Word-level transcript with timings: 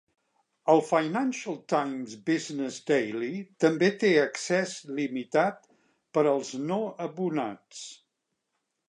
"El 0.73 0.79
Financial 0.85 1.57
Times" 1.73 2.15
Business 2.29 2.79
Daily 2.91 3.29
també 3.65 3.89
té 4.05 4.09
accés 4.23 4.73
limitat 5.01 5.69
per 6.19 6.25
als 6.33 6.51
no 6.71 6.81
abonats. 7.09 7.85